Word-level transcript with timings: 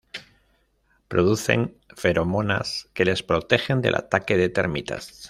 Producen 1.07 1.77
feromonas 1.95 2.89
que 2.95 3.05
les 3.05 3.21
protegen 3.21 3.83
del 3.83 3.93
ataque 3.93 4.35
de 4.35 4.49
termitas. 4.49 5.13